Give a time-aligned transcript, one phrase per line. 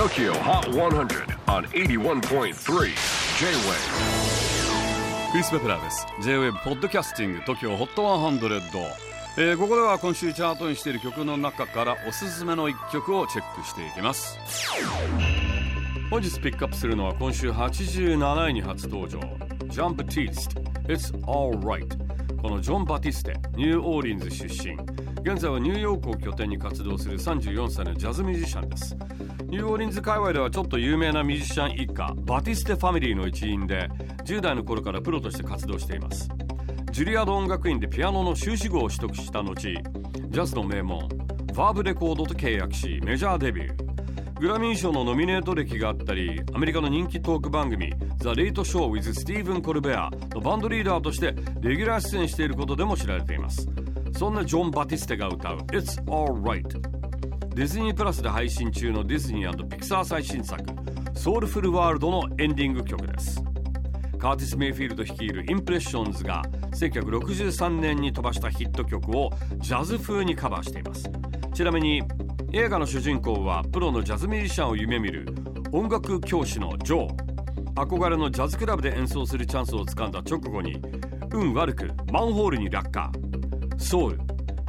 [0.00, 2.54] TOKYO HOT 100 on 81.3 J-WAVE
[5.30, 6.06] クリス・ベプラーです。
[6.22, 8.80] J-WAVE ポッドキャスティング TOKYO HOT 100、
[9.36, 14.38] えー、ここでは今週チャートにしている曲の中からおすすめの一曲をチェックしていきます。
[16.08, 19.20] 本日ピックアップするのは今週87位に初登場。
[19.66, 24.78] ジャンプ・ティースト It's Alright このジョン・バティステニューオーリンズ出身。
[25.22, 28.96] 現在はニューヨークを拠点に活動する34歳のジャズミュージシャンです。
[29.48, 33.88] ニューオーリンズ界隈ではちょっと有名なミュージシャン一家バティステファミリーの一員で
[34.24, 36.28] 10代の頃からプロとして活動しています。
[36.90, 43.90] ジュリアード音楽院でピアノの修士号を取得した後ジャズの名門ヴァーヴレコードと契約しメジャーデビュー。
[44.40, 53.68] グラミー賞のノミネート歴があったりアメリカの人気トーク番組「ザ・レイト・ショー・ウィズ・スティーブン・コルベア」のバンドリーダーとしてレギュラー出演していることでも知られています。
[54.12, 56.80] そんなジョン・バティステが歌う「It's Alright」
[57.54, 60.62] ディズニープラスで配信中のディズニーピクサー最新作
[61.14, 63.42] 「ソウルフル・ワールド」のエンディング曲です
[64.18, 71.10] カーティス・メイフィールド率いるインプレッションズが1963年に飛ばしたヒット曲をジャズ風にカバーしています
[71.54, 72.02] ちなみに
[72.52, 75.26] 映画の主人公はプロのジャズミュージシャンを夢見る
[75.72, 77.30] 音楽教師のジョー
[77.74, 80.80] 憧れのジャズクラブで演奏するチャンスをつかんだ直後に
[81.32, 83.10] 運悪くマンホールに落下
[83.80, 84.20] ソウル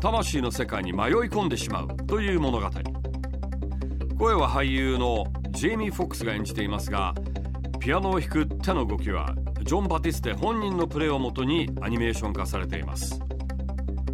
[0.00, 2.70] 魂の世界に迷い込んでしまうという物語
[4.16, 7.14] 声は俳優のジェイミー・フォックスが演じていますが
[7.80, 13.20] ピアノを弾く手の動きはジョン・バティステ本人のプレーをもとにアニメーション化されています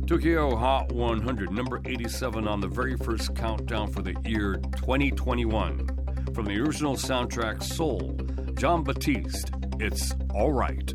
[0.07, 5.85] Tokyo Hot 100, number 87 on the very first countdown for the year 2021.
[6.33, 8.17] From the original soundtrack Soul,
[8.55, 10.95] John Batiste, It's Alright.